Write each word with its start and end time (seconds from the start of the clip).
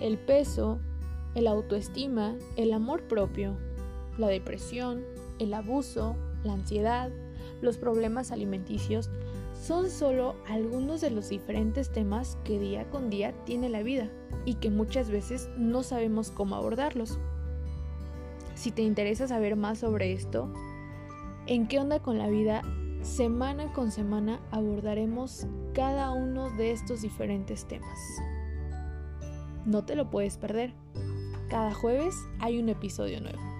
el 0.00 0.18
peso, 0.18 0.78
el 1.34 1.46
autoestima, 1.46 2.36
el 2.56 2.72
amor 2.72 3.02
propio, 3.02 3.56
la 4.18 4.28
depresión, 4.28 5.04
el 5.38 5.54
abuso, 5.54 6.16
la 6.44 6.54
ansiedad, 6.54 7.10
los 7.60 7.76
problemas 7.76 8.32
alimenticios, 8.32 9.10
son 9.60 9.90
solo 9.90 10.36
algunos 10.46 11.00
de 11.00 11.10
los 11.10 11.28
diferentes 11.28 11.90
temas 11.90 12.38
que 12.44 12.58
día 12.58 12.88
con 12.90 13.10
día 13.10 13.32
tiene 13.44 13.68
la 13.68 13.82
vida 13.82 14.10
y 14.44 14.54
que 14.54 14.70
muchas 14.70 15.10
veces 15.10 15.48
no 15.56 15.82
sabemos 15.82 16.30
cómo 16.30 16.56
abordarlos. 16.56 17.18
Si 18.54 18.70
te 18.70 18.82
interesa 18.82 19.28
saber 19.28 19.56
más 19.56 19.78
sobre 19.78 20.12
esto, 20.12 20.52
en 21.46 21.68
qué 21.68 21.78
onda 21.78 22.00
con 22.00 22.18
la 22.18 22.28
vida, 22.28 22.62
semana 23.02 23.72
con 23.72 23.90
semana 23.90 24.40
abordaremos 24.50 25.46
cada 25.74 26.12
uno 26.12 26.50
de 26.56 26.72
estos 26.72 27.02
diferentes 27.02 27.66
temas. 27.66 27.98
No 29.66 29.84
te 29.84 29.96
lo 29.96 30.08
puedes 30.10 30.38
perder. 30.38 30.72
Cada 31.50 31.74
jueves 31.74 32.14
hay 32.38 32.58
un 32.58 32.68
episodio 32.68 33.20
nuevo. 33.20 33.55